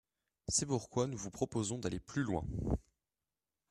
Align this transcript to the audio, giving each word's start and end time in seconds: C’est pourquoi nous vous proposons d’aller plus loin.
C’est 0.47 0.65
pourquoi 0.65 1.05
nous 1.05 1.15
vous 1.15 1.29
proposons 1.29 1.77
d’aller 1.77 1.99
plus 1.99 2.23
loin. 2.23 2.43